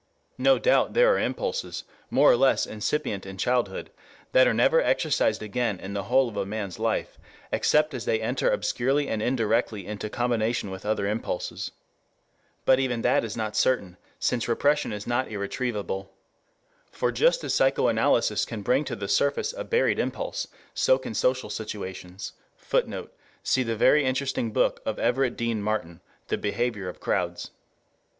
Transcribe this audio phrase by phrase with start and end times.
[0.39, 3.91] No doubt there are impulses, more or less incipient in childhood,
[4.31, 7.19] that are never exercised again in the whole of a man's life,
[7.51, 11.69] except as they enter obscurely and indirectly into combination with other impulses.
[12.65, 16.09] But even that is not certain, since repression is not irretrievable.
[16.91, 21.51] For just as psychoanalysis can bring to the surface a buried impulse, so can social
[21.51, 22.33] situations.
[22.57, 23.13] [Footnote:
[23.45, 23.67] Cf.
[23.67, 27.51] the very interesting book of Everett Dean Martin, The Behavior of Crowds.